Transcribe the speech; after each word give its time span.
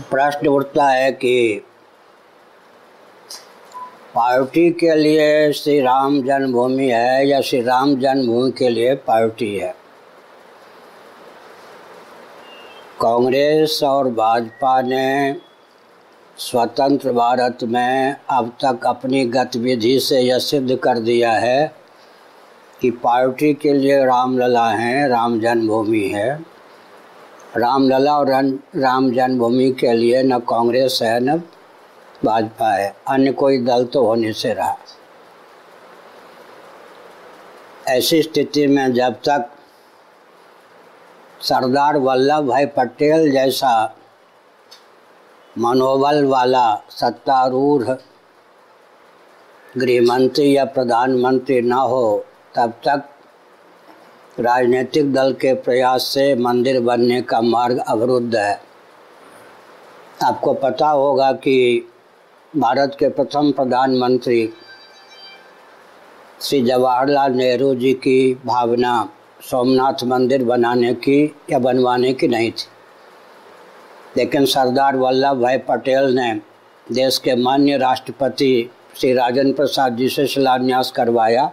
प्रश्न 0.00 0.46
उठता 0.46 0.88
है 0.88 1.12
कि 1.12 1.64
पार्टी 4.14 4.70
के 4.70 4.94
लिए 4.94 5.52
श्री 5.52 5.80
राम 5.80 6.22
जन्मभूमि 6.22 6.88
है 6.88 7.28
या 7.28 7.40
श्री 7.40 7.62
राम 7.62 7.96
जन्मभूमि 7.96 8.50
के 8.50 8.68
लिए 8.68 8.94
पार्टी 8.94 9.56
है? 9.56 9.74
कांग्रेस 13.00 13.80
और 13.82 14.08
भाजपा 14.08 14.82
ने 14.82 15.36
स्वतंत्र 16.38 17.12
भारत 17.12 17.58
में 17.62 18.16
अब 18.30 18.56
तक 18.64 18.86
अपनी 18.86 19.24
गतिविधि 19.24 20.00
से 20.00 20.20
यह 20.20 20.38
सिद्ध 20.38 20.76
कर 20.76 20.98
दिया 20.98 21.32
है 21.32 21.74
कि 22.80 22.90
पार्टी 22.90 23.54
के 23.54 23.72
लिए 23.72 24.04
रामलला 24.04 24.70
हैं, 24.70 25.08
राम 25.08 25.40
जन्मभूमि 25.40 26.08
है। 26.14 26.51
रामलला 27.56 28.12
और 28.18 28.30
राम 28.76 29.10
जन्मभूमि 29.12 29.70
के 29.70 29.92
लिए 29.92 30.22
न 30.22 30.38
कांग्रेस 30.38 30.98
है, 31.02 31.18
न 31.20 31.36
भाजपा 32.24 32.72
है। 32.74 32.94
अन्य 33.08 33.32
कोई 33.32 33.58
दल 33.58 33.84
तो 33.84 34.04
होने 34.06 34.32
से 34.32 34.52
रहा। 34.52 34.76
ऐसी 37.88 38.22
स्थिति 38.22 38.66
में 38.66 38.92
जब 38.92 39.14
तक 39.28 39.50
सरदार 41.40 41.96
वल्लभ 41.96 42.48
भाई 42.48 42.66
पटेल 42.66 43.30
जैसा 43.32 43.72
मनोबल 45.56 46.24
वाला 46.24 46.64
सत्तारूढ़ 46.90 47.82
गृहमंत्री 49.76 50.56
या 50.56 50.64
प्रधानमंत्री 50.64 51.60
न 51.60 51.72
हो, 51.72 52.24
तब 52.56 52.72
तक 52.86 53.08
राजनीतिक 54.40 55.12
दल 55.12 55.32
के 55.32 55.52
प्रयास 55.54 56.02
से 56.02 56.34
मंदिर 56.34 56.80
बनने 56.80 57.20
का 57.22 57.40
मार्ग 57.40 57.78
अवरुद्ध 57.78 58.36
है। 58.36 58.60
आपको 60.24 60.52
पता 60.54 60.88
होगा 60.88 61.32
कि 61.32 61.88
भारत 62.56 62.96
के 62.98 63.08
प्रथम 63.08 63.50
प्रधानमंत्री 63.52 64.48
श्री 66.40 66.62
जवाहरलाल 66.62 67.32
नेहरू 67.32 67.74
जी 67.74 67.92
की 67.94 68.34
भावना 68.46 69.08
सोमनाथ 69.50 70.04
मंदिर 70.04 70.44
बनाने 70.44 70.94
की 70.94 71.24
या 71.50 71.58
बनवाने 71.58 72.12
की 72.12 72.28
नहीं 72.28 72.50
थी। 72.50 72.66
लेकिन 74.16 74.44
सरदार 74.46 74.96
वल्लभ 74.96 75.42
भाई 75.42 75.58
पटेल 75.58 76.14
ने 76.14 76.32
देश 76.92 77.18
के 77.18 77.34
मान्य 77.34 77.76
राष्ट्रपति 77.76 78.70
श्री 78.96 79.12
राजन 79.12 79.52
प्रसाद 79.52 79.96
जी 79.96 80.08
से 80.08 80.26
शिलान्यास 80.26 80.90
करवाया 80.90 81.50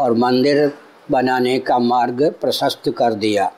और 0.00 0.12
मंदिर 0.12 0.66
बनाने 1.10 1.58
का 1.58 1.78
मार्ग 1.78 2.22
प्रशस्त 2.40 2.88
कर 2.88 3.14
दिया। 3.14 3.50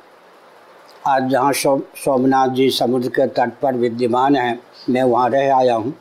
आज 1.07 1.29
जहाँ 1.31 1.53
सो, 1.53 1.79
सोमनाथ 1.97 2.49
जी 2.49 2.71
समुद्र 2.71 3.09
के 3.09 3.27
तट 3.27 3.53
पर 3.63 3.75
विद्यमान 3.75 4.37
हैं 4.37 4.59
मैं 4.91 5.03
वहाँ 5.03 5.29
रह 5.29 5.55
आया 5.57 5.75
हूँ। 5.75 5.95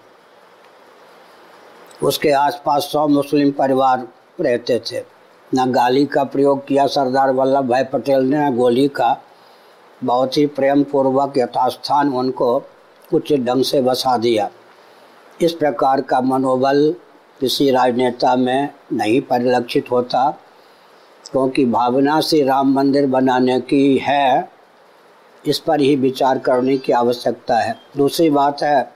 उसके 2.03 2.31
आसपास 2.31 2.83
सौ 2.83 3.07
मुस्लिम 3.07 3.51
परिवार 3.51 4.07
रहते 4.41 4.79
थे। 4.91 5.03
न 5.55 5.71
गाली 5.71 6.05
का 6.05 6.23
प्रयोग 6.23 6.67
किया 6.67 6.87
सरदार 6.87 7.31
वल्लभ 7.31 7.69
भाई 7.69 7.83
पटेल 7.83 8.23
ने 8.23 8.37
न 8.37 8.55
गोली 8.55 8.87
का। 8.87 9.21
बहुत 10.03 10.37
ही 10.37 10.45
प्रेम 10.45 10.83
पूर्वक 10.83 11.33
यथास्थान 11.37 12.13
उनको 12.13 12.59
कुछ 13.09 13.33
ढंग 13.33 13.63
से 13.63 13.81
बसा 13.81 14.17
दिया। 14.17 14.49
इस 15.41 15.53
प्रकार 15.53 16.01
का 16.01 16.21
मनोबल 16.21 16.95
किसी 17.39 17.69
राजनेता 17.71 18.35
में 18.35 18.69
नहीं 18.93 19.21
परिलक्षित 19.21 19.91
होता। 19.91 20.39
क्योंकि 21.33 21.65
भावना 21.65 22.19
से 22.21 22.43
राम 22.43 22.73
मंदिर 22.73 23.05
बनाने 23.07 23.59
की 23.59 23.97
है, 23.97 24.49
इस 25.43 25.59
पर 25.59 25.81
ही 25.81 25.95
विचार 25.95 26.39
करने 26.39 26.77
की 26.77 26.91
आवश्यकता 26.93 27.57
है। 27.59 27.75
दूसरी 27.97 28.29
बात 28.29 28.63
है, 28.63 28.91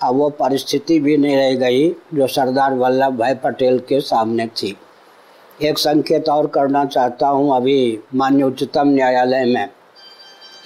अब 0.00 0.16
वो 0.16 0.28
परिस्थिति 0.30 0.98
भी 1.00 1.16
नहीं 1.16 1.36
रह 1.36 1.54
गई 1.56 1.88
जो 2.14 2.26
सरदार 2.26 2.74
वल्लभ 2.74 3.18
भाई 3.18 3.34
पटेल 3.34 3.78
के 3.78 4.00
सामने 4.00 4.46
थी। 4.46 4.76
एक 5.62 5.78
संकेत 5.78 6.28
और 6.28 6.46
करना 6.46 6.84
चाहता 6.84 7.28
हूँ 7.28 7.54
अभी 7.56 7.98
मान्य 8.14 8.44
उच्चतम 8.44 8.88
न्यायालय 8.88 9.44
में 9.44 9.68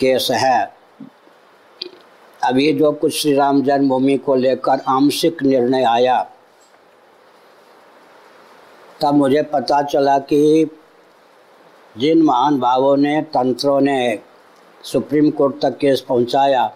केस 0.01 0.29
है। 0.33 0.73
अभी 2.41 2.73
जो 2.73 2.93
कुछ 2.93 3.15
श्री 3.15 3.35
राम 3.35 3.63
जन्मभूमि 3.63 4.17
को 4.17 4.35
लेकर 4.35 4.81
आंशिक 4.89 5.43
निर्णय 5.43 5.85
आया, 5.85 6.23
तब 9.03 9.15
मुझे 9.15 9.43
पता 9.43 9.83
चला 9.83 10.19
कि 10.19 10.71
जिन 11.99 12.23
महान 12.23 12.61
भावों 12.61 12.97
ने, 12.97 13.23
तंत्रों 13.23 13.81
ने 13.81 14.19
सुप्रीम 14.85 15.31
कोर्ट 15.31 15.61
तक 15.63 15.79
केस 15.79 16.01
पहुँचाया, 16.01 16.73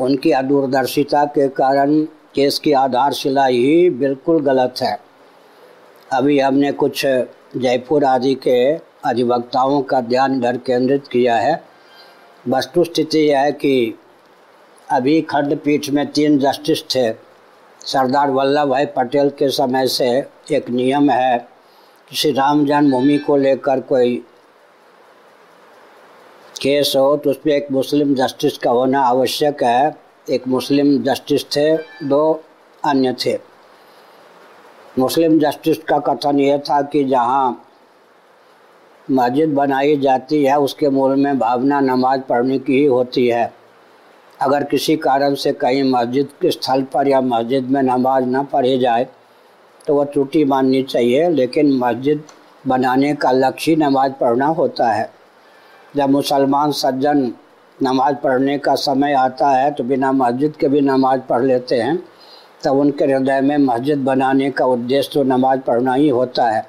उनकी 0.00 0.30
अदूरदर्शिता 0.30 1.24
के 1.24 1.48
कारण 1.48 2.04
केस 2.34 2.58
की 2.58 2.72
आधारशिला 2.72 3.46
ही 3.46 3.90
बिल्कुल 3.90 4.40
गलत 4.40 4.74
है। 4.82 5.00
अभी 6.12 6.38
हमने 6.40 6.72
कुछ 6.72 7.06
जयपुर 7.56 8.04
आदि 8.04 8.34
के 8.34 8.74
अधिवक्ताओं 9.04 9.82
का 9.82 10.00
ध्यान 10.00 10.36
इधर 10.36 10.56
केंद्रित 10.56 11.06
किया 11.06 11.36
है। 11.36 11.64
वस्तु 12.48 12.84
स्थिति 12.84 13.18
यह 13.18 13.40
है 13.40 13.52
कि 13.52 13.94
अभी 14.90 15.20
खंडपीठ 15.22 15.90
में 15.90 16.06
तीन 16.06 16.38
जस्टिस 16.38 16.82
थे। 16.84 17.12
सरदार 17.80 18.30
वल्लभ 18.30 18.68
भाई 18.68 18.86
पटेल 18.86 19.30
के 19.30 19.48
समय 19.48 19.86
से 19.86 20.24
एक 20.52 20.70
नियम 20.70 21.10
है 21.10 21.53
श्री 22.12 22.30
राम 22.32 22.64
जन्मभूमि 22.66 23.16
को 23.18 23.36
लेकर 23.36 23.80
कोई 23.80 24.16
केस 26.62 26.92
हो 26.96 27.16
तो 27.16 27.30
उसमें 27.30 27.52
एक 27.54 27.70
मुस्लिम 27.72 28.14
जस्टिस 28.14 28.58
का 28.58 28.70
होना 28.70 29.00
आवश्यक 29.00 29.62
है। 29.62 29.96
एक 30.30 30.48
मुस्लिम 30.48 31.02
जस्टिस 31.02 31.44
थे, 31.46 31.76
दो 32.02 32.42
अन्य 32.84 33.14
थे। 33.26 33.38
मुस्लिम 34.98 35.38
जस्टिस 35.38 35.78
का 35.78 35.98
कथन 35.98 36.40
यह 36.40 36.58
था 36.58 36.82
कि 36.82 37.04
जहाँ 37.04 37.64
मस्जिद 39.10 39.54
बनाई 39.54 39.96
जाती 39.96 40.44
है, 40.44 40.58
उसके 40.60 40.88
मूल 40.88 41.16
में 41.16 41.38
भावना 41.38 41.80
नमाज़ 41.80 42.20
पढ़ने 42.20 42.58
की 42.58 42.78
ही 42.78 42.84
होती 42.84 43.26
है। 43.28 43.52
अगर 44.40 44.64
किसी 44.64 44.96
कारण 44.96 45.34
से 45.34 45.52
कहीं 45.52 45.82
मस्जिद 45.92 46.28
के 46.40 46.50
स्थल 46.50 46.82
पर 46.82 47.08
या 47.08 47.20
मस्जिद 47.20 47.70
में 47.70 47.82
नमाज़ 47.82 48.24
ना 48.24 48.42
पढ़ी 48.42 48.78
जाए 48.78 49.06
तो 49.86 49.94
वह 49.94 50.04
त्रुटि 50.04 50.44
माननी 50.44 50.82
चाहिए, 50.84 51.28
लेकिन 51.30 51.72
मस्जिद 51.78 52.22
बनाने 52.64 53.14
का 53.14 53.30
लक्ष्य 53.32 53.70
ही 53.70 53.76
नमाज़ 53.76 54.12
पढ़ना 54.12 54.46
होता 54.48 54.90
है। 54.92 55.10
जब 55.94 56.10
मुसलमान 56.10 56.72
सज्जन 56.72 57.32
नमाज़ 57.78 58.14
पढ़ने 58.16 58.56
का 58.58 58.74
समय 58.76 59.12
आता 59.14 59.48
है 59.50 59.70
तो 59.70 59.84
बिना 59.84 60.12
मस्जिद 60.12 60.56
के 60.56 60.68
भी 60.68 60.80
नमाज़ 60.80 61.20
पढ़ 61.20 61.42
लेते 61.42 61.76
हैं, 61.76 61.96
तब 62.64 62.78
उनके 62.78 63.04
हृदय 63.04 63.40
में 63.40 63.56
मस्जिद 63.58 64.04
बनाने 64.04 64.50
का 64.50 64.64
उद्देश्य 64.66 65.10
तो 65.14 65.22
नमाज़ 65.24 65.60
पढ़ना 65.60 65.94
ही 65.94 66.08
होता 66.10 66.48
है। 66.48 66.66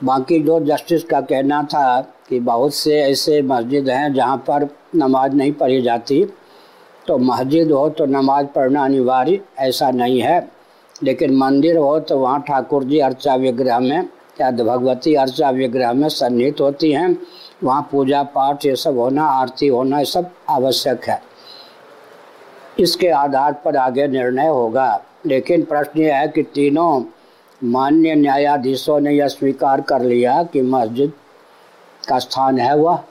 बाकी 0.00 0.38
जो 0.40 0.58
जस्टिस 0.62 1.04
का 1.04 1.20
कहना 1.22 1.62
था 1.64 2.00
कि 2.28 2.40
बहुत 2.40 2.74
से 2.74 3.00
ऐसे 3.00 3.40
मस्जिद 3.42 3.88
हैं 3.88 4.12
जहाँ 4.14 4.36
पर 4.48 4.68
नमाज़ 4.96 5.32
नहीं 5.32 5.52
पढ़ी 5.52 5.80
जाती 5.82 6.24
तो 7.06 7.18
मस्जिद 7.20 7.72
हो 7.72 7.88
तो 7.90 8.06
नमाज़ 8.06 8.46
पढ़ना 8.46 8.84
अनिवार्य, 8.84 9.40
ऐसा 9.58 9.90
नहीं 9.92 10.20
है। 10.22 10.40
लेकिन 11.02 11.36
मंदिर 11.36 11.76
हो 11.76 11.98
तो 12.00 12.18
वहाँ 12.18 12.40
ठाकुर 12.40 12.84
जी 12.84 12.98
अर्चा 12.98 13.34
विग्रह 13.34 13.78
में 13.78 14.08
या 14.40 14.50
भगवती 14.50 15.14
अर्चा 15.14 15.50
विग्रह 15.50 15.92
में 15.92 16.08
सन्निहित 16.08 16.60
होती 16.60 16.92
हैं। 16.92 17.16
वहाँ 17.64 17.88
पूजा 17.92 18.22
पाठ 18.24 18.66
ये 18.66 18.76
सब 18.76 18.98
होना, 18.98 19.24
आरती 19.24 19.66
होना, 19.66 19.98
ये 19.98 20.04
सब 20.04 20.30
आवश्यक 20.50 21.04
है। 21.04 21.20
इसके 22.80 23.08
आधार 23.08 23.52
पर 23.64 23.76
आगे 23.76 24.06
निर्णय 24.08 24.46
होगा। 24.46 25.04
लेकिन 25.26 25.62
प्रश्न 25.62 26.00
यह 26.00 26.16
है 26.16 26.28
कि 26.28 26.42
तीनों 26.44 27.02
मान्य 27.62 28.14
न्यायाधीशों 28.14 28.98
ने 29.00 29.12
यह 29.12 29.28
स्वीकार 29.28 29.80
कर 29.80 30.02
लिया 30.02 30.42
कि 30.42 30.62
मस्जिद 30.62 31.12
का 32.08 32.18
स्थान 32.18 32.58
है 32.58 32.76
वह। 32.76 33.02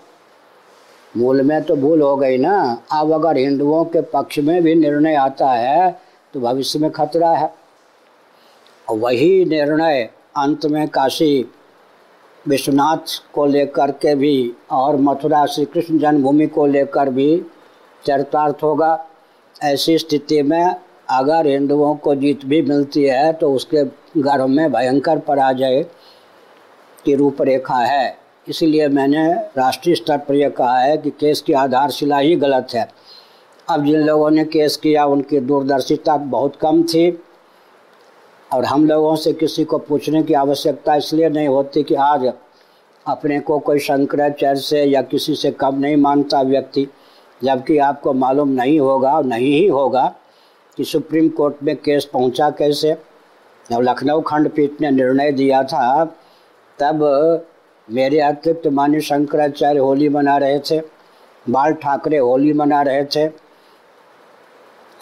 मूल 1.17 1.41
में 1.41 1.61
तो 1.63 1.75
भूल 1.75 2.01
हो 2.01 2.15
गई 2.17 2.37
ना। 2.37 2.77
अब 2.91 3.11
अगर 3.13 3.37
हिंदुओं 3.37 3.83
के 3.85 4.01
पक्ष 4.13 4.39
में 4.39 4.61
भी 4.63 4.75
निर्णय 4.75 5.15
आता 5.15 5.51
है 5.51 5.91
तो 6.33 6.39
भविष्य 6.39 6.79
में 6.79 6.89
खतरा 6.91 7.31
है। 7.31 7.51
वही 8.87 9.45
निर्णय 9.45 10.01
अंत 10.37 10.65
में 10.65 10.87
काशी 10.87 11.45
विश्वनाथ 12.45 13.21
को 13.33 13.45
लेकर 13.45 13.91
के 13.91 14.15
भी 14.15 14.53
और 14.71 14.95
मथुरा 14.95 15.45
श्री 15.45 15.65
कृष्ण 15.65 15.97
जन्मभूमि 15.99 16.47
को 16.47 16.65
लेकर 16.65 17.09
भी 17.09 17.45
चरितार्थ 18.05 18.63
होगा। 18.63 19.05
ऐसी 19.63 19.97
स्थिति 19.97 20.41
में 20.41 20.75
अगर 21.09 21.47
हिंदुओं 21.47 21.95
को 21.95 22.15
जीत 22.15 22.45
भी 22.45 22.61
मिलती 22.61 23.03
है 23.03 23.31
तो 23.33 23.53
उसके 23.53 23.83
गर्भ 24.21 24.47
में 24.49 24.71
भयंकर 24.71 25.19
पराजय 25.19 25.85
की 27.05 27.15
रूपरेखा 27.15 27.77
है। 27.77 28.17
इसलिए 28.47 28.87
मैंने 28.87 29.31
राष्ट्रीय 29.57 29.95
स्तर 29.95 30.17
पर 30.17 30.35
यह 30.35 30.49
कहा 30.49 30.77
है 30.79 30.97
कि 30.97 31.09
केस 31.09 31.41
की 31.41 31.53
आधारशिला 31.53 32.17
ही 32.17 32.35
गलत 32.35 32.73
है। 32.75 32.87
अब 33.69 33.85
जिन 33.85 33.99
लोगों 33.99 34.29
ने 34.31 34.43
केस 34.45 34.77
किया, 34.77 35.05
उनकी 35.05 35.39
दूरदर्शिता 35.39 36.17
बहुत 36.17 36.55
कम 36.55 36.83
थी। 36.83 37.11
और 38.53 38.65
हम 38.65 38.85
लोगों 38.85 39.15
से 39.15 39.31
किसी 39.33 39.63
को 39.63 39.77
पूछने 39.77 40.21
की 40.23 40.33
आवश्यकता 40.33 40.95
इसलिए 40.95 41.29
नहीं 41.29 41.47
होती 41.47 41.83
कि 41.83 41.95
आज 41.97 42.25
अपने 43.05 43.39
को 43.39 43.57
कोई 43.59 43.79
शंकराचार्य 43.79 44.59
से 44.61 44.83
या 44.83 45.01
किसी 45.01 45.35
से 45.35 45.51
कम 45.51 45.79
नहीं 45.79 45.95
मानता 45.97 46.41
व्यक्ति, 46.41 46.87
जबकि 47.41 47.77
आपको 47.77 48.13
मालूम 48.13 48.49
नहीं 48.51 48.79
होगा 48.79 49.11
और 49.11 49.25
नहीं 49.25 49.51
ही 49.53 49.65
होगा 49.67 50.05
कि 50.77 50.83
सुप्रीम 50.83 51.29
कोर्ट 51.29 51.63
में 51.63 51.75
केस 51.77 52.05
पहुँचा 52.13 52.49
कैसे। 52.51 52.93
जब 53.69 53.81
लखनऊ 53.81 54.21
खंडपीठ 54.21 54.81
ने 54.81 54.91
निर्णय 54.91 55.31
दिया 55.31 55.63
था, 55.63 56.05
तब 56.79 57.45
मेरे 57.87 58.19
अतिरिक्त 58.19 58.67
मान्य 58.69 59.01
शंकराचार्य 59.01 59.79
होली 59.79 60.09
मना 60.09 60.37
रहे 60.37 60.59
थे, 60.61 60.79
बाल 61.45 61.73
ठाकरे 61.73 62.17
होली 62.17 62.53
मना 62.53 62.81
रहे 62.81 63.03
थे, 63.05 63.27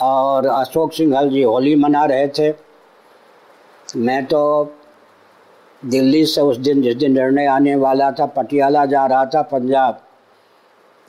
और 0.02 0.48
अशोक 0.48 0.94
सिंघल 0.94 1.30
जी 1.30 1.42
होली 1.44 1.76
मना 1.76 2.06
रहे 2.06 2.28
थे। 2.30 2.52
मैं 3.96 4.26
तो 4.26 4.74
दिल्ली 5.86 6.26
से 6.26 6.42
उस 6.42 6.58
दिन, 6.58 6.82
जिस 6.82 6.96
दिन 6.96 7.12
निर्णय 7.14 7.46
आने 7.46 7.76
वाला 7.76 8.12
था, 8.12 8.26
पटियाला 8.26 8.86
जा 8.86 9.06
रहा 9.06 9.26
था 9.26 9.42
पंजाब। 9.42 10.02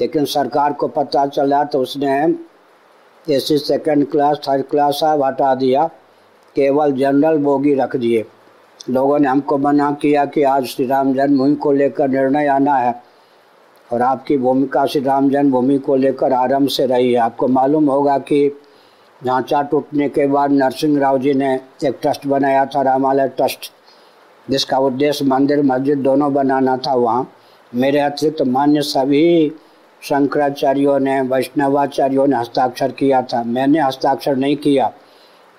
लेकिन 0.00 0.24
सरकार 0.24 0.72
को 0.72 0.88
पता 0.88 1.26
चला 1.26 1.62
तो 1.64 1.78
उसने 1.78 2.12
A 3.26 3.38
C 3.38 3.58
second 3.58 4.10
class 4.10 4.40
third 4.48 4.64
class 4.66 4.94
सब 4.94 5.22
हटा 5.24 5.54
दिया। 5.54 5.86
केवल 6.56 6.92
जनरल 6.92 7.38
बोगी 7.38 7.74
रख 7.74 7.96
दिए। 7.96 8.24
लोगों 8.90 9.18
ने 9.18 9.28
हमको 9.28 9.58
मना 9.58 9.90
किया 9.92 10.24
कि 10.24 10.42
आज 10.42 10.64
श्री 10.64 10.86
राम 10.86 11.12
जन्मभूमि 11.14 11.54
को 11.54 11.72
लेकर 11.72 12.08
निर्णय 12.08 12.46
आना 12.46 12.74
है 12.74 13.02
और 13.92 14.02
आपकी 14.02 14.36
भूमिका 14.38 14.86
श्री 14.86 15.02
राम 15.02 15.30
जन्मभूमि 15.30 15.78
को 15.78 15.96
लेकर 15.96 16.32
आरंभ 16.32 16.68
से 16.68 16.86
रही 16.86 17.12
है। 17.12 17.18
आपको 17.18 17.48
मालूम 17.48 17.90
होगा 17.90 18.18
कि 18.18 18.61
ढांचा 19.22 19.60
टूटने 19.62 20.08
के 20.08 20.26
बाद 20.26 20.50
नरसिंह 20.52 20.98
राव 21.00 21.18
जी 21.18 21.32
ने 21.34 21.54
एक 21.84 21.98
ट्रस्ट 22.02 22.26
बनाया 22.26 22.64
था, 22.66 22.82
रामालय 22.82 23.28
ट्रस्ट, 23.28 23.70
जिसका 24.46 24.78
उद्देश्य 24.78 25.24
मंदिर, 25.24 25.62
मस्जिद 25.62 25.98
दोनों 25.98 26.32
बनाना 26.34 26.76
था 26.76 26.94
वहाँ। 26.94 27.32
मेरे 27.72 28.00
अतिरिक्त 28.00 28.42
मान्य 28.44 28.82
सभी 28.82 29.52
शंकराचार्यों 30.02 30.98
ने, 30.98 31.20
वैष्णवाचार्यों 31.22 32.26
ने 32.26 32.36
हस्ताक्षर 32.36 32.92
किया 32.92 33.22
था। 33.22 33.42
मैंने 33.44 33.80
हस्ताक्षर 33.80 34.36
नहीं 34.36 34.56
किया, 34.56 34.90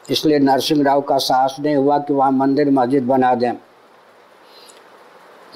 इसलिए 0.05 0.39
नरसिंह 0.39 0.83
राव 0.83 1.01
का 1.01 1.17
साहस 1.19 1.55
नहीं 1.59 1.75
हुआ 1.75 1.97
कि 1.99 2.13
वहाँ 2.13 2.31
मंदिर, 2.33 2.69
मस्जिद 2.71 3.03
बना 3.05 3.33
दें। 3.35 3.51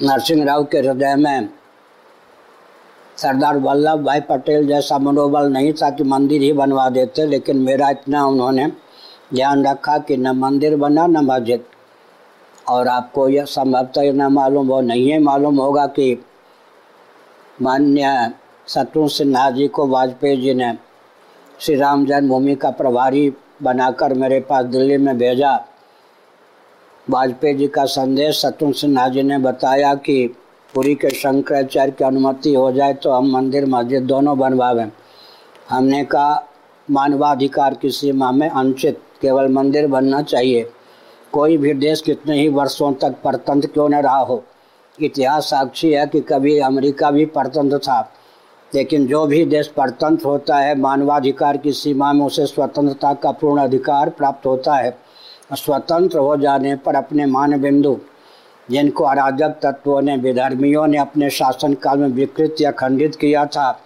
नरसिंह 0.02 0.44
राव 0.44 0.64
के 0.64 0.78
हृदय 0.78 1.14
में 1.16 1.48
सरदार 3.18 3.56
वल्लभ 3.58 4.04
भाई 4.04 4.20
पटेल 4.20 4.66
जैसा 4.66 4.98
मनोबल 4.98 5.48
नहीं 5.52 5.72
था 5.72 5.90
कि 5.90 6.04
मंदिर 6.04 6.42
ही 6.42 6.52
बनवा 6.52 6.88
देते, 6.88 7.26
लेकिन 7.26 7.56
मेरा 7.58 7.88
इतना 7.90 8.24
उन्होंने 8.26 8.66
ध्यान 9.34 9.66
रखा 9.66 9.96
कि 9.98 10.16
न 10.16 10.36
मंदिर 10.38 10.76
बना, 10.76 11.06
न 11.06 11.24
मस्जिद। 11.24 11.64
और 12.68 12.88
आपको 12.88 13.28
यह 13.28 13.44
संभवतः 13.44 14.12
न 14.12 14.32
मालूम 14.32 14.68
हो 14.68 14.80
नहीं 14.80 15.10
है, 15.10 15.18
मालूम 15.18 15.58
होगा 15.60 15.86
कि 15.88 16.24
मान्य 17.62 18.32
शत्रु 18.68 19.08
सिन्हा 19.08 19.50
जी 19.50 19.68
को 19.68 19.86
वाजपेयी 19.86 20.40
जी 20.40 20.54
ने 20.54 20.72
श्री 21.60 21.74
राम 21.74 22.06
जन्मभूमि 22.06 22.54
का 22.54 22.70
प्रभारी 22.70 23.32
बनाकर 23.62 24.14
मेरे 24.14 24.40
पास 24.40 24.64
दिल्ली 24.64 24.96
में 24.96 25.16
भेजा। 25.18 25.54
वाजपेयी 27.10 27.54
जी 27.54 27.66
का 27.68 27.84
संदेश 27.84 28.40
शत्रु 28.42 28.72
सिन्हा 28.72 29.08
जी 29.08 29.22
ने 29.22 29.38
बताया 29.38 29.94
कि 29.94 30.36
पुरी 30.74 30.94
के 30.94 31.10
शंकराचार्य 31.10 31.90
की 31.90 32.04
अनुमति 32.04 32.54
हो 32.54 32.72
जाए 32.72 32.94
तो 32.94 33.10
हम 33.10 33.30
मंदिर 33.30 33.66
मस्जिद 33.66 34.02
दोनों 34.02 34.38
बनवावें। 34.38 34.90
हमने 35.70 36.04
कहा, 36.04 36.44
मानवाधिकार 36.90 37.74
की 37.74 37.90
सीमा 37.90 38.32
में 38.32 38.48
अनुचित, 38.50 39.00
केवल 39.20 39.48
मंदिर 39.48 39.86
बनना 39.86 40.22
चाहिए। 40.22 40.70
कोई 41.32 41.56
भी 41.56 41.74
देश 41.74 42.00
कितने 42.00 42.40
ही 42.40 42.48
वर्षों 42.48 42.92
तक 42.92 43.16
परतंत्र 43.24 43.68
क्यों 43.68 43.88
न 43.88 43.94
रहा 43.94 44.18
हो? 44.18 44.44
इतिहास 45.00 45.44
साक्षी 45.44 45.92
है 45.92 46.06
कि 46.06 46.20
कभी 46.20 46.58
अमेरिका 46.58 47.10
भी 47.10 47.26
परतंत्र 47.26 47.78
था। 47.78 48.12
लेकिन 48.74 49.06
जो 49.06 49.26
भी 49.26 49.44
देश 49.44 49.68
परतंत्र 49.68 50.24
होता 50.24 50.58
है, 50.58 50.78
मानवाधिकार 50.78 51.56
की 51.56 51.72
सीमा 51.72 52.12
में 52.12 52.26
उसे 52.26 52.46
स्वतंत्रता 52.46 53.14
का 53.14 53.30
पूर्ण 53.30 53.62
अधिकार 53.62 54.10
प्राप्त 54.10 54.46
होता 54.46 54.74
है। 54.74 54.98
स्वतंत्र 55.52 56.18
हो 56.18 56.36
जाने 56.36 56.76
पर 56.76 56.94
अपने 56.94 57.26
मान 57.26 57.60
बिंदु 57.60 58.00
जिनको 58.70 59.04
अराजक 59.04 59.58
तत्वों 59.62 60.02
ने, 60.02 60.16
विधर्मियों 60.16 60.86
ने 60.86 60.98
अपने 60.98 61.30
शासनकाल 61.30 61.98
में 61.98 62.08
विकृत 62.08 62.56
या 62.60 62.70
खंडित 62.70 63.16
किया 63.16 63.44
था, 63.46 63.80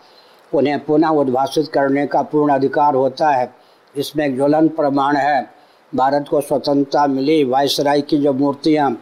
उन्हें 0.54 0.84
पुनः 0.84 1.08
उद्भाषित 1.08 1.68
करने 1.68 2.06
का 2.06 2.22
पूर्ण 2.22 2.52
अधिकार 2.52 2.94
होता 2.94 3.30
है। 3.30 3.54
इसमें 3.96 4.26
एक 4.26 4.36
ज्वलन 4.36 4.68
प्रमाण 4.68 5.16
है। 5.16 5.50
भारत 5.94 6.28
को 6.30 6.40
स्वतंत्रता 6.40 7.06
मिली 7.06 7.44
वायसराय 7.44 8.00
की 8.00 8.18
जो 8.18 8.32
मूर्तियाँ 8.32 8.96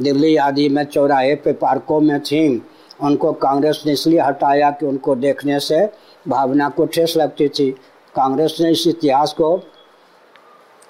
दिल्ली 0.00 0.36
आदि 0.36 0.68
में 0.68 0.84
चौराहे 0.84 1.34
पे 1.34 1.52
पार्कों 1.52 2.00
में 2.00 2.20
थीं, 2.20 2.60
उनको 3.00 3.32
कांग्रेस 3.32 3.82
ने 3.86 3.92
इसलिए 3.92 4.20
हटाया 4.20 4.70
कि 4.70 4.86
उनको 4.86 5.14
देखने 5.14 5.60
से 5.60 5.90
भावना 6.28 6.68
को 6.68 6.86
ठेस 6.86 7.14
लगती 7.16 7.48
थी। 7.48 7.70
कांग्रेस 8.14 8.56
ने 8.60 8.70
इस 8.70 8.86
इतिहास 8.86 9.32
को 9.32 9.56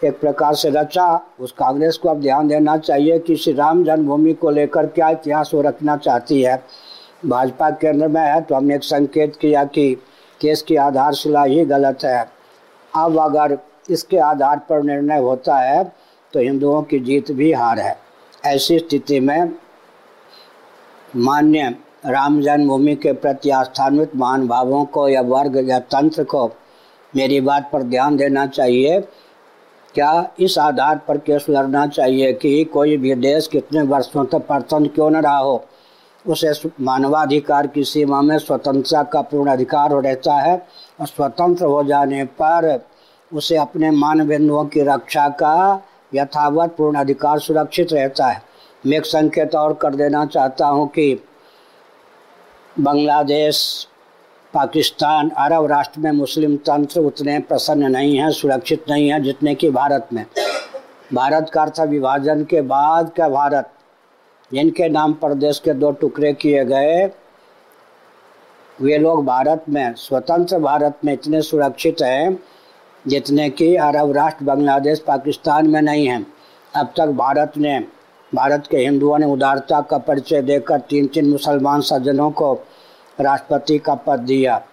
एक 0.02 0.18
प्रकार 0.20 0.54
से 0.54 0.70
रचा। 0.70 1.06
उस 1.40 1.52
कांग्रेस 1.52 1.96
को 1.96 2.08
अब 2.08 2.20
ध्यान 2.20 2.48
देना 2.48 2.76
चाहिए 2.78 3.18
कि 3.18 3.36
श्री 3.36 3.52
राम 3.52 3.82
जन्मभूमि 3.84 4.32
को 4.34 4.50
लेकर 4.50 4.86
क्या 4.88 5.08
इतिहास 5.10 5.50
वो 5.54 5.62
रखना 5.62 5.96
चाहती 5.96 6.40
है। 6.42 6.62
भाजपा 7.26 7.70
केंद्र 7.72 8.08
में 8.08 8.20
है 8.20 8.40
तो 8.40 8.54
हमने 8.54 8.74
एक 8.74 8.84
संकेत 8.84 9.36
किया 9.36 9.64
कि 9.66 9.94
केस 10.40 10.62
की 10.62 10.76
आधारशिला 10.78 11.42
ही 11.44 11.64
गलत 11.64 12.04
है। 12.04 12.28
अब 12.92 13.18
अगर 13.20 13.58
इसके 13.90 14.16
आधार 14.18 14.58
पर 14.68 14.82
निर्णय 14.82 15.18
होता 15.20 15.58
है 15.58 15.82
तो 16.34 16.40
हिंदुओं 16.40 16.82
की 16.82 16.98
जीत 17.00 17.32
भी 17.32 17.52
हार 17.52 17.78
है। 17.78 17.96
ऐसी 18.46 18.78
स्थिति 18.78 19.20
में 19.20 19.52
मान्य 21.16 21.74
राम 22.06 22.40
जन्मभूमि 22.40 22.94
के 22.94 23.12
प्रति 23.14 23.50
आस्थान्वित 23.50 24.16
महानुभावों 24.16 24.84
को 24.84 25.08
या 25.08 25.20
वर्ग 25.22 25.56
या 25.68 25.78
तंत्र 25.92 26.24
को 26.24 26.46
मेरी 27.12 27.40
बात 27.40 27.70
पर 27.72 27.82
ध्यान 27.84 28.16
देना 28.16 28.46
चाहिए 28.48 29.00
क्या 29.94 30.30
इस 30.40 30.58
आधार 30.58 30.98
पर 31.08 31.18
केस 31.18 31.46
लड़ना 31.50 31.86
चाहिए 31.86 32.32
कि 32.32 32.64
कोई 32.64 32.96
भी 32.96 33.14
देश 33.14 33.46
कितने 33.46 33.82
वर्षों 33.82 34.24
तक 34.24 34.46
परतंत्र 34.46 34.88
क्यों 34.88 35.10
न 35.10 35.16
रहा 35.16 35.38
हो? 35.38 35.64
उसे 36.26 36.52
मानवाधिकार 36.80 37.66
की 37.66 37.84
सीमा 37.84 38.20
में 38.22 38.38
स्वतंत्रता 38.38 39.02
का 39.02 39.20
पूर्ण 39.22 39.50
अधिकार 39.50 39.90
रहता 39.92 40.34
है 40.34 40.56
और 41.00 41.06
स्वतंत्र 41.06 41.64
हो 41.64 41.82
जाने 41.84 42.24
पर 42.42 42.80
उसे 43.32 43.56
अपने 43.56 43.90
मान 43.90 44.26
बिंदुओं 44.28 44.64
की 44.64 44.80
रक्षा 44.80 45.28
का 45.28 45.82
यथावत 46.14 46.74
पूर्ण 46.78 46.98
अधिकार 46.98 47.38
सुरक्षित 47.38 47.92
रहता 47.92 48.26
है। 48.26 48.42
मैं 48.86 48.96
एक 48.98 49.06
संकेत 49.06 49.54
और 49.54 49.74
कर 49.74 49.94
देना 49.94 50.24
चाहता 50.26 50.66
हूँ 50.66 50.88
कि 50.88 51.24
बांग्लादेश 52.80 53.86
पाकिस्तान, 54.54 55.28
अरब 55.28 55.66
राष्ट्र 55.66 56.00
में 56.00 56.10
मुस्लिम 56.10 56.56
तंत्र 56.56 57.00
उतने 57.00 57.38
प्रसन्न 57.38 57.90
नहीं 57.90 58.16
हैं, 58.18 58.30
सुरक्षित 58.30 58.84
नहीं 58.90 59.08
हैं 59.08 59.22
जितने 59.22 59.54
कि 59.54 59.70
भारत 59.70 60.08
में। 60.12 60.24
भारत 61.14 61.50
का 61.54 61.62
अर्थ 61.62 61.80
विभाजन 61.80 62.44
के 62.44 62.60
बाद 62.60 63.10
का 63.16 63.28
भारत, 63.28 63.70
जिनके 64.52 64.88
नाम 64.88 65.12
पर 65.12 65.34
देश 65.34 65.58
के 65.58 65.72
दो 65.74 65.90
टुकड़े 65.90 66.32
किए 66.32 66.64
गए, 66.64 67.06
वे 68.78 68.98
लोग 68.98 69.24
भारत 69.24 69.64
में, 69.68 69.94
स्वतंत्र 69.94 70.58
भारत 70.58 70.98
में 71.04 71.12
इतने 71.12 71.42
सुरक्षित 71.42 72.02
हैं 72.02 72.38
जितने 73.06 73.50
कि 73.50 73.74
अरब 73.76 74.12
राष्ट्र 74.12 74.44
बांग्लादेश, 74.44 74.98
पाकिस्तान 74.98 75.66
में 75.66 75.80
नहीं 75.82 76.08
हैं। 76.08 76.26
अब 76.76 76.92
तक 76.96 77.06
भारत 77.06 77.52
ने, 77.56 77.78
भारत 78.32 78.66
के 78.70 78.76
हिंदुओं 78.76 79.18
ने 79.18 79.26
उदारता 79.26 79.80
का 79.80 79.98
परिचय 79.98 80.42
देकर 80.42 80.80
तीन 80.80 81.06
तीन 81.06 81.30
मुसलमान 81.30 81.80
सज्जनों 81.80 82.30
को 82.30 82.54
राष्ट्रपति 83.20 83.78
का 83.78 83.94
पद 83.94 84.18
दिया। 84.18 84.66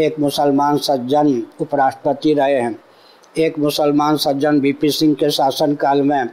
एक 0.00 0.20
मुसलमान 0.20 0.76
सज्जन 0.76 1.42
उपराष्ट्रपति 1.60 2.34
रहे 2.34 2.60
हैं। 2.60 2.78
एक 3.38 3.58
मुसलमान 3.58 4.16
सज्जन 4.16 4.60
बीपी 4.60 4.90
सिंह 4.90 5.14
के 5.14 5.30
शासनकाल 5.30 6.02
में 6.02 6.28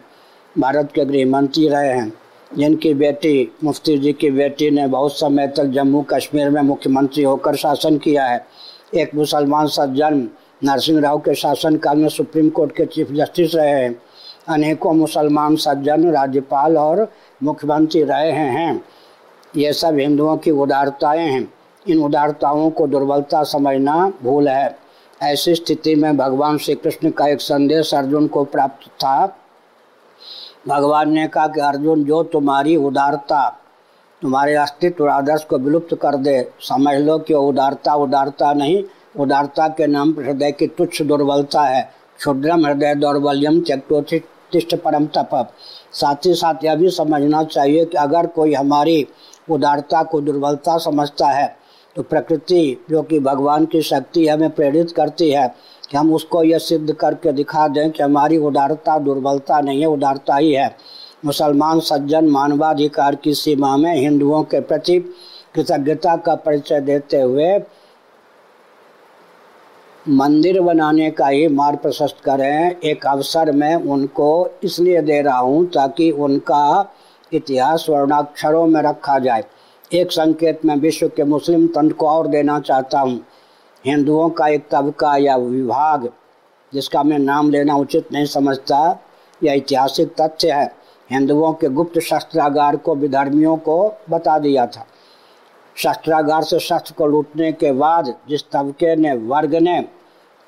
भारत 0.59 0.89
के 0.95 1.05
गृह 1.05 1.31
मंत्री 1.31 1.69
रहे 1.69 1.93
हैं। 1.93 2.13
जिनकी 2.57 2.93
बेटी, 2.93 3.51
मुफ्ती 3.63 3.97
जी 3.97 4.13
की 4.13 4.31
बेटी 4.31 4.71
ने 4.71 4.87
बहुत 4.87 5.11
समय 5.11 5.47
तक 5.47 5.63
जम्मू 5.63 6.01
कश्मीर 6.01 6.49
में 6.49 6.61
मुख्यमंत्री 6.61 7.23
होकर 7.23 7.55
शासन 7.55 7.97
किया 7.97 8.25
है। 8.25 8.45
एक 8.95 9.15
मुसलमान 9.15 9.67
सज्जन 9.67 10.29
नरसिंह 10.63 11.01
राव 11.01 11.17
के 11.17 11.35
शासनकाल 11.35 11.97
में 11.97 12.09
सुप्रीम 12.09 12.49
कोर्ट 12.49 12.71
के 12.71 12.85
चीफ 12.85 13.11
जस्टिस 13.11 13.55
रहे 13.55 13.69
हैं। 13.69 14.01
अनेकों 14.47 14.93
मुसलमान 14.93 15.55
सज्जन 15.55 16.11
राज्यपाल 16.11 16.77
और 16.77 17.11
मुख्यमंत्री 17.43 18.03
रहे 18.03 18.31
हैं। 18.31 18.85
ये 19.57 19.73
सब 19.73 19.97
हिंदुओं 19.97 20.37
की 20.37 20.51
उदारताएँ 20.51 21.29
हैं। 21.29 21.53
इन 21.87 22.03
उदारताओं 22.03 22.69
को 22.69 22.87
दुर्बलता 22.87 23.43
समझना 23.43 24.13
भूल 24.23 24.47
है। 24.47 24.77
ऐसी 25.23 25.55
स्थिति 25.55 25.95
में 25.95 26.17
भगवान 26.17 26.57
श्री 26.57 26.75
कृष्ण 26.75 27.09
का 27.09 27.27
एक 27.27 27.41
संदेश 27.41 27.93
अर्जुन 27.93 28.27
को 28.27 28.43
प्राप्त 28.43 28.87
था। 28.87 29.37
भगवान 30.67 31.11
ने 31.11 31.27
कहा 31.27 31.47
कि 31.47 31.59
अर्जुन, 31.59 32.03
जो 32.03 32.23
तुम्हारी 32.23 32.75
उदारता, 32.75 33.49
तुम्हारे 34.21 34.55
अस्तित्व 34.55 35.03
और 35.03 35.09
आदर्श 35.09 35.43
को 35.43 35.57
विलुप्त 35.57 35.95
कर 35.95 36.15
दे, 36.15 36.51
समझ 36.59 36.95
लो 36.95 37.17
कि 37.17 37.33
उदारता 37.33 37.95
उदारता 37.95 38.53
नहीं, 38.53 38.83
उदारता 39.19 39.67
के 39.67 39.87
नाम 39.87 40.13
पर 40.13 40.23
हृदय 40.23 40.51
की 40.51 40.67
तुच्छ 40.67 41.01
दुर्बलता 41.01 41.61
है। 41.61 41.91
क्षुद्रम 42.17 42.65
हृदय 42.65 42.95
दौर्बल्यम 42.95 43.59
त्यक्तोतिष्ठ 43.61 44.75
परम 44.75 45.05
तप। 45.05 45.53
साथ 45.91 46.15
ही 46.25 46.33
साथ 46.33 46.63
यह 46.63 46.75
भी 46.75 46.89
समझना 46.89 47.43
चाहिए 47.43 47.85
कि 47.85 47.97
अगर 47.97 48.27
कोई 48.27 48.53
हमारी 48.53 49.07
उदारता 49.49 50.03
को 50.03 50.21
दुर्बलता 50.21 50.77
समझता 50.77 51.27
है 51.27 51.64
तो 51.95 52.03
प्रकृति, 52.03 52.85
जो 52.89 53.01
कि 53.01 53.19
भगवान 53.19 53.65
की 53.65 53.81
शक्ति 53.81 54.27
हमें 54.27 54.49
प्रेरित 54.49 54.91
करती 54.91 55.29
है, 55.31 55.47
कि 55.91 55.97
हम 55.97 56.13
उसको 56.13 56.43
यह 56.43 56.57
सिद्ध 56.57 56.93
करके 56.93 57.31
दिखा 57.31 57.67
दें 57.67 57.91
कि 57.91 58.03
हमारी 58.03 58.37
उदारता, 58.37 58.97
दुर्बलता 58.99 59.59
नहीं 59.59 59.81
है, 59.81 59.87
उदारता 59.87 60.35
ही 60.35 60.53
है। 60.53 60.75
मुसलमान, 61.25 61.79
सज्जन, 61.79 62.27
मानवाधिकार 62.27 63.15
की 63.15 63.33
सीमा 63.33 63.77
में 63.77 63.95
हिंदुओं 63.95 64.43
के 64.43 64.59
प्रति 64.59 64.99
कृतज्ञता 65.55 66.15
का 66.15 66.35
परिचय 66.35 66.79
देते 66.81 67.21
हुए 67.21 67.57
मंदिर 70.05 70.61
बनाने 70.61 71.09
का 71.11 71.27
ही 71.27 71.47
मार्ग 71.47 71.77
प्रशस्त 71.77 72.17
करें। 72.23 72.75
एक 72.83 73.05
अवसर 73.05 73.51
में 73.51 73.75
उनको 73.75 74.49
इसलिए 74.63 75.01
दे 75.01 75.21
रहा 75.21 75.37
हूँ 75.37 75.65
ताकि 75.65 76.11
उनका 76.11 76.93
इतिहास 77.31 77.85
वर्णाक्षरों 77.89 78.65
में 78.67 78.81
रखा 78.81 79.19
जाए। 79.19 79.43
एक 79.93 80.11
संकेत 80.11 80.65
में 80.65 80.75
विश्व 80.75 81.07
के 81.07 81.23
मुस्लिम 81.23 81.67
तंत्र 81.67 81.93
को 81.93 82.07
और 82.07 82.27
देना 82.27 82.59
चाहता 82.59 82.99
हूँ। 82.99 83.25
हिंदुओं 83.85 84.29
का 84.29 84.47
एक 84.47 84.67
तबका 84.71 85.17
या 85.17 85.35
विभाग, 85.35 86.09
जिसका 86.73 87.03
मैं 87.03 87.19
नाम 87.19 87.49
लेना 87.49 87.75
उचित 87.75 88.11
नहीं 88.11 88.25
समझता, 88.25 88.99
यह 89.43 89.53
ऐतिहासिक 89.53 90.15
तथ्य 90.21 90.51
है। 90.51 90.75
हिंदुओं 91.11 91.53
के 91.53 91.67
गुप्त 91.67 91.99
शस्त्रागार 91.99 92.75
को 92.75 92.95
विधर्मियों 92.95 93.57
को 93.57 93.93
बता 94.09 94.39
दिया 94.39 94.65
था। 94.65 94.85
शस्त्रागार 95.75 96.43
से 96.43 96.59
शस्त्र 96.59 96.93
को 96.97 97.07
लूटने 97.07 97.51
के 97.51 97.71
बाद 97.71 98.15
जिस 98.29 98.43
तबके 98.51 98.95
ने, 98.95 99.15
वर्ग 99.15 99.55
ने 99.55 99.85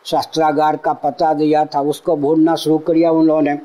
शस्त्रागार 0.06 0.76
का 0.76 0.94
पता 0.94 1.34
दिया 1.34 1.66
था, 1.66 1.82
उसको 1.82 2.16
भूलना 2.16 2.56
शुरू 2.56 2.78
किया 2.78 3.12
उन्होंने। 3.12 3.60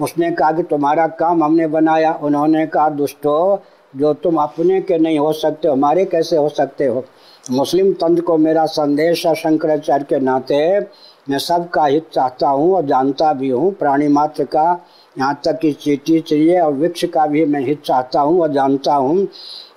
उसने 0.00 0.30
कहा 0.30 0.52
कि 0.52 0.62
तुम्हारा 0.62 1.06
काम 1.06 1.44
हमने 1.44 1.66
बनाया। 1.66 2.12
उन्होंने 2.12 2.66
कहा, 2.66 2.88
दुष्टो 2.88 3.62
जो 3.94 4.12
तुम 4.14 4.36
अपने 4.36 4.80
के 4.80 4.98
नहीं 4.98 5.18
हो 5.18 5.32
सकते, 5.32 5.68
हमारे 5.68 6.04
कैसे 6.04 6.36
हो 6.36 6.48
सकते 6.48 6.86
हो? 6.86 7.04
मुस्लिम 7.50 7.92
तंत्र 7.92 8.22
को 8.22 8.36
मेरा 8.38 8.64
संदेश 8.66 9.26
है, 9.26 9.34
शंकराचार्य 9.34 10.04
के 10.04 10.18
नाते। 10.20 10.78
मैं 11.26 11.38
सबका 11.38 11.84
हित 11.84 12.08
चाहता 12.12 12.48
हूँ 12.48 12.74
और 12.76 12.86
जानता 12.86 13.32
भी 13.32 13.48
हूँ। 13.48 13.72
प्राणी 13.74 14.08
मात्र 14.08 14.44
का 14.44 14.64
यहाँ 15.16 15.40
तक 15.44 15.58
कि 15.58 15.72
चीटी 15.72 16.20
चाहिए 16.20 16.60
और 16.60 16.72
वृक्ष 16.72 17.04
का 17.04 17.26
भी 17.26 17.44
मैं 17.44 17.60
हित 17.60 17.82
चाहता 17.82 18.20
हूँ 18.20 18.40
और 18.42 18.52
जानता 18.52 18.94
हूँ 18.94 19.26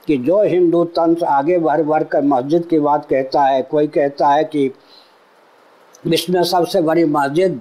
कि 0.07 0.17
जो 0.17 0.41
हिंदू 0.43 0.83
तंत्र 0.85 1.25
आगे 1.25 1.57
बढ़ 1.59 1.81
बढ़ 1.81 2.03
कर 2.03 2.21
मस्जिद 2.23 2.65
की 2.65 2.79
बात 2.79 3.05
कहता 3.05 3.43
है, 3.43 3.61
कोई 3.61 3.87
कहता 3.87 4.27
है 4.27 4.43
कि 4.43 4.71
विश्व 6.07 6.33
में 6.33 6.43
सबसे 6.43 6.81
बड़ी 6.81 7.05
मस्जिद 7.05 7.59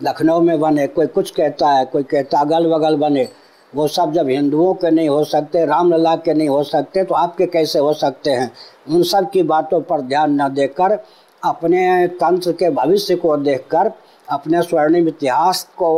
लखनऊ 0.00 0.40
में 0.40 0.58
बने, 0.60 0.86
कोई 0.86 1.06
कुछ 1.06 1.30
कहता 1.30 1.68
है, 1.68 1.84
कोई 1.84 2.02
कहता 2.02 2.38
अगल 2.38 2.66
बगल 2.70 2.96
बने। 2.96 3.28
वो 3.74 3.86
सब 3.88 4.12
जब 4.12 4.28
हिंदुओं 4.28 4.72
के 4.74 4.90
नहीं 4.90 5.08
हो 5.08 5.22
सकते, 5.24 5.64
रामलला 5.66 6.14
के 6.16 6.34
नहीं 6.34 6.48
हो 6.48 6.62
सकते 6.62 7.04
तो 7.04 7.14
आपके 7.14 7.46
कैसे 7.46 7.78
हो 7.78 7.92
सकते 7.92 8.30
हैं? 8.30 8.50
उन 8.88 9.02
सब 9.02 9.30
की 9.30 9.42
बातों 9.42 9.80
पर 9.80 10.00
ध्यान 10.00 10.40
न 10.42 10.48
देकर, 10.54 10.98
अपने 11.42 12.06
तंत्र 12.16 12.52
के 12.52 12.70
भविष्य 12.70 13.16
को 13.16 13.36
देखकर, 13.36 13.90
अपने 14.28 14.62
स्वर्णिम 14.62 15.08
इतिहास 15.08 15.62
को 15.76 15.90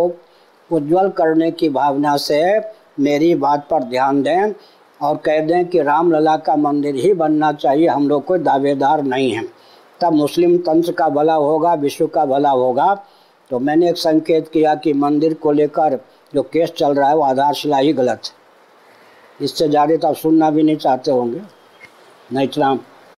उज्जवल 0.70 1.08
करने 1.08 1.50
की 1.50 1.68
भावना 1.68 2.16
से 2.16 2.40
मेरी 3.00 3.34
बात 3.34 3.66
पर 3.70 3.82
ध्यान 3.82 4.22
दें 4.22 4.52
और 5.00 5.16
कह 5.16 5.40
दें 5.40 5.66
कि 5.66 5.82
रामलला 5.82 6.36
का 6.36 6.56
मंदिर 6.56 6.94
ही 6.94 7.12
बनना 7.14 7.52
चाहिए, 7.52 7.86
हम 7.88 8.08
लोग 8.08 8.24
कोई 8.24 8.38
दावेदार 8.38 9.02
नहीं 9.02 9.30
हैं। 9.32 9.48
तब 10.00 10.12
मुस्लिम 10.12 10.56
तंत्र 10.58 10.92
का 10.92 11.08
भला 11.08 11.34
होगा, 11.34 11.74
विश्व 11.74 12.06
का 12.06 12.24
भला 12.24 12.50
होगा। 12.50 12.94
तो 13.50 13.58
मैंने 13.58 13.88
एक 13.90 13.96
संकेत 13.96 14.48
किया 14.48 14.74
कि 14.74 14.92
मंदिर 14.92 15.34
को 15.34 15.52
लेकर 15.52 15.98
जो 16.32 16.42
केस 16.42 16.72
चल 16.78 16.94
रहा 16.94 17.08
है 17.08 17.16
वो 17.16 17.22
आधारशिला 17.22 17.78
ही 17.78 17.92
गलत 17.92 18.22
है। 18.24 18.44
इससे 19.40 19.68
ज़्यादा 19.68 19.96
तो 19.96 20.08
आप 20.08 20.14
सुनना 20.16 20.50
भी 20.50 20.62
नहीं 20.62 20.76
चाहते 20.76 21.10
होंगे। 21.10 21.40
नहीं 22.32 22.48
इतना 22.48 22.74